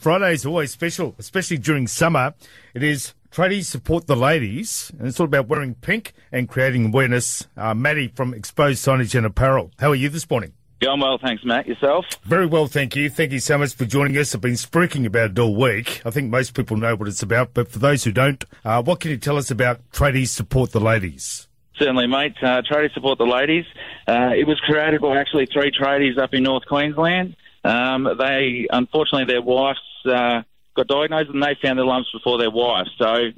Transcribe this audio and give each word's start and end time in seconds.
Friday 0.00 0.32
is 0.32 0.46
always 0.46 0.70
special, 0.70 1.14
especially 1.18 1.58
during 1.58 1.86
summer. 1.86 2.32
It 2.72 2.82
is 2.82 3.12
Tradies 3.30 3.66
Support 3.66 4.06
the 4.06 4.16
Ladies, 4.16 4.90
and 4.98 5.06
it's 5.06 5.20
all 5.20 5.26
about 5.26 5.48
wearing 5.48 5.74
pink 5.74 6.14
and 6.32 6.48
creating 6.48 6.86
awareness. 6.86 7.46
Uh, 7.54 7.74
Matty 7.74 8.08
from 8.08 8.32
Exposed 8.32 8.82
Signage 8.82 9.14
and 9.14 9.26
Apparel. 9.26 9.72
How 9.78 9.90
are 9.90 9.94
you 9.94 10.08
this 10.08 10.28
morning? 10.30 10.54
Going 10.80 11.00
well, 11.00 11.18
thanks, 11.22 11.44
Matt. 11.44 11.66
Yourself? 11.66 12.06
Very 12.24 12.46
well, 12.46 12.66
thank 12.66 12.96
you. 12.96 13.10
Thank 13.10 13.32
you 13.32 13.40
so 13.40 13.58
much 13.58 13.74
for 13.74 13.84
joining 13.84 14.16
us. 14.16 14.34
I've 14.34 14.40
been 14.40 14.56
speaking 14.56 15.04
about 15.04 15.32
it 15.32 15.38
all 15.38 15.54
week. 15.54 16.00
I 16.06 16.10
think 16.10 16.30
most 16.30 16.54
people 16.54 16.78
know 16.78 16.96
what 16.96 17.06
it's 17.06 17.22
about, 17.22 17.52
but 17.52 17.70
for 17.70 17.78
those 17.78 18.04
who 18.04 18.10
don't, 18.10 18.42
uh, 18.64 18.82
what 18.82 19.00
can 19.00 19.10
you 19.10 19.18
tell 19.18 19.36
us 19.36 19.50
about 19.50 19.82
Tradies 19.90 20.28
Support 20.28 20.72
the 20.72 20.80
Ladies? 20.80 21.46
Certainly, 21.76 22.06
mate. 22.06 22.36
Uh, 22.40 22.62
Tradies 22.62 22.94
Support 22.94 23.18
the 23.18 23.26
Ladies. 23.26 23.66
Uh, 24.08 24.30
it 24.34 24.46
was 24.46 24.58
created 24.60 25.02
by 25.02 25.18
actually 25.18 25.44
three 25.44 25.70
tradies 25.70 26.16
up 26.16 26.32
in 26.32 26.44
North 26.44 26.64
Queensland. 26.64 27.36
Um, 27.64 28.08
they, 28.18 28.66
unfortunately, 28.70 29.30
their 29.30 29.42
wives 29.42 29.78
uh, 30.06 30.42
got 30.76 30.86
diagnosed 30.86 31.30
and 31.30 31.42
they 31.42 31.56
found 31.62 31.78
their 31.78 31.86
lumps 31.86 32.10
before 32.12 32.38
their 32.38 32.50
wife. 32.50 32.86
So 32.98 33.30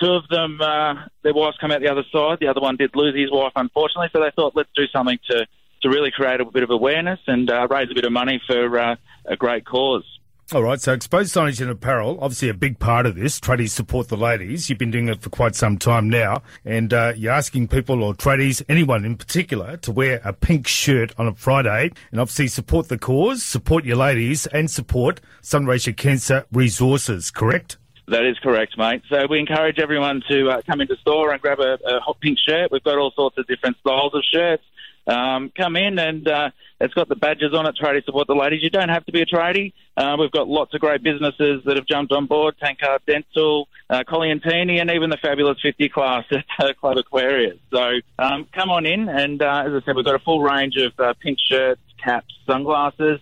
two 0.00 0.12
of 0.12 0.28
them, 0.28 0.60
uh, 0.60 0.94
their 1.22 1.34
wives 1.34 1.56
come 1.60 1.70
out 1.70 1.80
the 1.80 1.90
other 1.90 2.04
side. 2.12 2.38
The 2.40 2.48
other 2.48 2.60
one 2.60 2.76
did 2.76 2.94
lose 2.94 3.16
his 3.16 3.30
wife, 3.30 3.52
unfortunately. 3.56 4.08
So 4.12 4.20
they 4.20 4.30
thought, 4.34 4.56
let's 4.56 4.70
do 4.74 4.86
something 4.88 5.18
to, 5.30 5.46
to 5.82 5.88
really 5.88 6.10
create 6.10 6.40
a 6.40 6.44
bit 6.44 6.62
of 6.62 6.70
awareness 6.70 7.20
and 7.26 7.50
uh, 7.50 7.66
raise 7.70 7.90
a 7.90 7.94
bit 7.94 8.04
of 8.04 8.12
money 8.12 8.40
for 8.46 8.78
uh, 8.78 8.96
a 9.26 9.36
great 9.36 9.64
cause. 9.64 10.04
All 10.54 10.62
right, 10.62 10.78
so 10.78 10.92
exposed 10.92 11.34
signage 11.34 11.62
and 11.62 11.70
apparel, 11.70 12.18
obviously 12.20 12.50
a 12.50 12.54
big 12.54 12.78
part 12.78 13.06
of 13.06 13.14
this. 13.14 13.40
Tradies 13.40 13.70
support 13.70 14.08
the 14.08 14.18
ladies. 14.18 14.68
You've 14.68 14.78
been 14.78 14.90
doing 14.90 15.08
it 15.08 15.22
for 15.22 15.30
quite 15.30 15.54
some 15.54 15.78
time 15.78 16.10
now, 16.10 16.42
and 16.66 16.92
uh, 16.92 17.14
you're 17.16 17.32
asking 17.32 17.68
people 17.68 18.02
or 18.02 18.12
tradies, 18.12 18.62
anyone 18.68 19.06
in 19.06 19.16
particular, 19.16 19.78
to 19.78 19.90
wear 19.90 20.20
a 20.24 20.34
pink 20.34 20.66
shirt 20.66 21.14
on 21.16 21.26
a 21.26 21.34
Friday, 21.34 21.90
and 22.10 22.20
obviously 22.20 22.48
support 22.48 22.88
the 22.88 22.98
cause, 22.98 23.42
support 23.42 23.86
your 23.86 23.96
ladies, 23.96 24.46
and 24.48 24.70
support 24.70 25.22
Sunraysia 25.40 25.96
Cancer 25.96 26.44
Resources. 26.52 27.30
Correct? 27.30 27.78
That 28.08 28.24
is 28.24 28.38
correct, 28.40 28.76
mate. 28.76 29.02
So 29.08 29.26
we 29.30 29.38
encourage 29.38 29.78
everyone 29.78 30.22
to 30.28 30.50
uh, 30.50 30.62
come 30.66 30.80
into 30.80 30.96
store 30.96 31.32
and 31.32 31.40
grab 31.40 31.60
a, 31.60 31.78
a 31.84 32.00
hot 32.00 32.18
pink 32.20 32.38
shirt. 32.38 32.72
We've 32.72 32.82
got 32.82 32.98
all 32.98 33.12
sorts 33.12 33.38
of 33.38 33.46
different 33.46 33.76
styles 33.78 34.12
of 34.14 34.22
shirts. 34.24 34.64
Um, 35.06 35.50
come 35.56 35.76
in 35.76 35.98
and 35.98 36.26
uh, 36.28 36.50
it's 36.80 36.94
got 36.94 37.08
the 37.08 37.16
badges 37.16 37.54
on 37.54 37.66
it, 37.66 37.76
tradie 37.80 38.04
support 38.04 38.26
the 38.26 38.34
ladies. 38.34 38.62
You 38.62 38.70
don't 38.70 38.88
have 38.88 39.04
to 39.06 39.12
be 39.12 39.20
a 39.20 39.26
tradie. 39.26 39.72
Uh, 39.96 40.16
we've 40.18 40.30
got 40.30 40.48
lots 40.48 40.74
of 40.74 40.80
great 40.80 41.02
businesses 41.02 41.62
that 41.64 41.76
have 41.76 41.86
jumped 41.86 42.12
on 42.12 42.26
board, 42.26 42.56
Tankard 42.60 43.02
Dental, 43.06 43.68
uh, 43.90 44.04
Coliantini, 44.06 44.80
and 44.80 44.90
even 44.90 45.10
the 45.10 45.16
fabulous 45.16 45.58
50 45.62 45.88
class 45.88 46.24
at 46.32 46.44
uh, 46.58 46.72
Club 46.74 46.98
Aquarius. 46.98 47.58
So 47.72 48.00
um, 48.18 48.46
come 48.52 48.70
on 48.70 48.86
in, 48.86 49.08
and 49.08 49.42
uh, 49.42 49.64
as 49.66 49.72
I 49.72 49.84
said, 49.84 49.96
we've 49.96 50.04
got 50.04 50.16
a 50.16 50.24
full 50.24 50.42
range 50.42 50.76
of 50.76 50.92
uh, 50.98 51.14
pink 51.20 51.38
shirts, 51.40 51.80
caps, 52.02 52.34
sunglasses, 52.46 53.20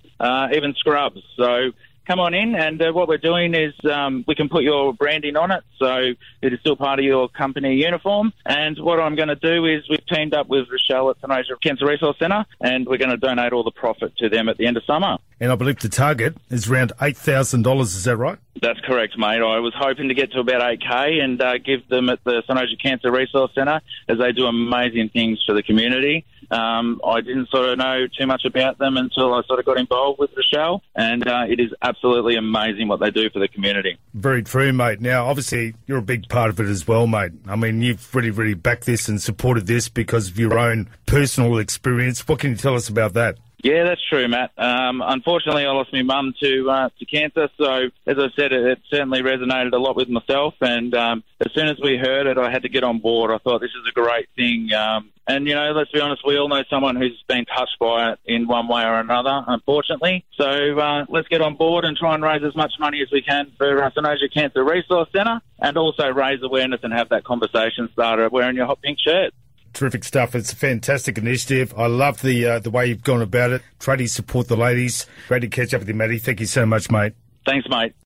even 0.52 0.74
scrubs. 0.74 1.22
So 1.36 1.72
come 2.06 2.20
on 2.20 2.34
in. 2.34 2.54
And 2.54 2.80
uh, 2.80 2.92
what 2.92 3.08
we're 3.08 3.18
doing 3.18 3.54
is 3.54 3.72
um, 3.90 4.24
we 4.26 4.34
can 4.34 4.48
put 4.48 4.62
your 4.62 4.92
branding 4.92 5.36
on 5.36 5.50
it, 5.50 5.62
so 5.78 6.12
it 6.42 6.52
is 6.52 6.60
still 6.60 6.76
part 6.76 6.98
of 6.98 7.04
your 7.04 7.28
company 7.28 7.74
uniform. 7.76 8.32
And 8.44 8.78
what 8.78 9.00
I'm 9.00 9.16
going 9.16 9.28
to 9.28 9.36
do 9.36 9.66
is 9.66 9.88
we've 9.88 10.06
teamed 10.06 10.34
up 10.34 10.48
with 10.48 10.66
Rochelle 10.70 11.10
at 11.10 11.20
Sunraysia 11.20 11.60
Cancer 11.62 11.86
Resource 11.86 12.18
Centre, 12.18 12.44
and 12.60 12.86
we're 12.86 12.98
going 12.98 13.10
to 13.10 13.16
donate 13.16 13.52
all 13.52 13.64
the 13.64 13.70
profit 13.70 14.16
to 14.18 14.28
them 14.28 14.48
at 14.48 14.56
the 14.56 14.66
end 14.66 14.76
of 14.76 14.84
summer. 14.84 15.18
And 15.40 15.50
I 15.50 15.54
believe 15.54 15.78
the 15.78 15.88
target 15.88 16.36
is 16.50 16.68
around 16.68 16.92
$8,000, 17.00 17.80
is 17.80 18.04
that 18.04 18.16
right? 18.16 18.38
That's 18.60 18.80
correct, 18.80 19.16
mate. 19.16 19.40
I 19.40 19.58
was 19.60 19.72
hoping 19.74 20.08
to 20.08 20.14
get 20.14 20.32
to 20.32 20.40
about 20.40 20.60
8K 20.60 21.22
and 21.22 21.40
uh, 21.40 21.58
give 21.58 21.88
them 21.88 22.10
at 22.10 22.22
the 22.24 22.42
Sunraysia 22.48 22.80
Cancer 22.82 23.10
Resource 23.10 23.52
Centre 23.54 23.80
as 24.08 24.18
they 24.18 24.32
do 24.32 24.46
amazing 24.46 25.08
things 25.10 25.42
for 25.46 25.54
the 25.54 25.62
community. 25.62 26.26
Um, 26.50 27.00
I 27.06 27.20
didn't 27.20 27.48
sort 27.50 27.68
of 27.68 27.78
know 27.78 28.06
too 28.18 28.26
much 28.26 28.44
about 28.44 28.78
them 28.78 28.96
until 28.96 29.34
I 29.34 29.42
sort 29.42 29.58
of 29.60 29.64
got 29.64 29.78
involved 29.78 30.18
with 30.18 30.30
Rochelle, 30.36 30.82
and 30.94 31.26
uh, 31.26 31.44
it 31.48 31.60
is 31.60 31.70
absolutely 31.82 32.36
amazing 32.36 32.88
what 32.88 33.00
they 33.00 33.10
do 33.10 33.30
for 33.30 33.38
the 33.38 33.48
community. 33.48 33.98
Very 34.14 34.42
true, 34.42 34.72
mate. 34.72 35.00
Now, 35.00 35.26
obviously, 35.26 35.74
you're 35.86 35.98
a 35.98 36.02
big 36.02 36.28
part 36.28 36.50
of 36.50 36.58
it 36.60 36.66
as 36.66 36.86
well, 36.88 37.06
mate. 37.06 37.32
I 37.46 37.56
mean, 37.56 37.82
you've 37.82 38.14
really, 38.14 38.30
really 38.30 38.54
backed 38.54 38.86
this 38.86 39.08
and 39.08 39.20
supported 39.20 39.66
this 39.66 39.88
because 39.88 40.28
of 40.28 40.38
your 40.38 40.58
own 40.58 40.88
personal 41.06 41.58
experience. 41.58 42.26
What 42.26 42.40
can 42.40 42.50
you 42.50 42.56
tell 42.56 42.74
us 42.74 42.88
about 42.88 43.14
that? 43.14 43.38
Yeah, 43.62 43.84
that's 43.84 44.00
true, 44.08 44.26
Matt. 44.26 44.52
Um, 44.56 45.02
unfortunately, 45.04 45.66
I 45.66 45.70
lost 45.72 45.92
my 45.92 46.02
mum 46.02 46.32
to 46.40 46.70
uh, 46.70 46.88
to 46.98 47.04
cancer, 47.04 47.48
so 47.58 47.90
as 48.06 48.16
I 48.18 48.28
said, 48.34 48.52
it, 48.52 48.64
it, 48.64 48.78
certainly 48.88 49.20
resonated 49.20 49.74
a 49.74 49.78
lot 49.78 49.96
with 49.96 50.08
myself. 50.08 50.54
And 50.62 50.94
um, 50.94 51.24
as 51.40 51.52
soon 51.52 51.68
as 51.68 51.76
we 51.82 51.98
heard 51.98 52.26
it, 52.26 52.38
I 52.38 52.50
had 52.50 52.62
to 52.62 52.70
get 52.70 52.84
on 52.84 53.00
board. 53.00 53.30
I 53.30 53.36
thought 53.38 53.60
this 53.60 53.70
is 53.70 53.86
a 53.86 53.92
great 53.92 54.28
thing. 54.34 54.72
Um, 54.72 55.10
and 55.26 55.46
you 55.46 55.54
know, 55.54 55.72
let's 55.72 55.90
be 55.90 56.00
honest, 56.00 56.22
we 56.26 56.38
all 56.38 56.48
know 56.48 56.62
someone 56.70 56.96
who's 56.96 57.22
been 57.28 57.44
touched 57.44 57.78
by 57.78 58.12
it 58.12 58.18
in 58.24 58.48
one 58.48 58.66
way 58.66 58.82
or 58.82 58.98
another, 58.98 59.44
unfortunately. 59.46 60.24
So 60.36 60.78
uh, 60.78 61.04
let's 61.10 61.28
get 61.28 61.42
on 61.42 61.56
board 61.56 61.84
and 61.84 61.96
try 61.96 62.14
and 62.14 62.22
raise 62.22 62.42
as 62.42 62.56
much 62.56 62.72
money 62.80 63.02
as 63.02 63.10
we 63.12 63.20
can 63.20 63.52
for 63.58 63.82
uh, 63.82 63.90
Sunraysia 63.90 64.32
Cancer 64.32 64.64
Resource 64.64 65.08
Centre, 65.14 65.40
and 65.58 65.76
also 65.76 66.08
raise 66.08 66.42
awareness 66.42 66.80
and 66.82 66.94
have 66.94 67.10
that 67.10 67.24
conversation 67.24 67.90
starter 67.92 68.30
wearing 68.30 68.56
your 68.56 68.66
hot 68.66 68.80
pink 68.80 68.98
shirt. 68.98 69.34
Terrific 69.80 70.04
stuff. 70.04 70.34
It's 70.34 70.52
a 70.52 70.56
fantastic 70.56 71.16
initiative. 71.16 71.72
I 71.74 71.86
love 71.86 72.20
the 72.20 72.44
uh, 72.44 72.58
the 72.58 72.68
way 72.68 72.84
you've 72.84 73.02
gone 73.02 73.22
about 73.22 73.50
it. 73.50 73.62
Tradies 73.78 74.10
support 74.10 74.46
the 74.46 74.54
ladies. 74.54 75.06
Great 75.26 75.40
to 75.40 75.48
catch 75.48 75.72
up 75.72 75.80
with 75.80 75.88
you, 75.88 75.94
Matty. 75.94 76.18
Thank 76.18 76.40
you 76.40 76.44
so 76.44 76.66
much, 76.66 76.90
mate. 76.90 77.14
Thanks, 77.46 77.66
mate. 77.66 77.94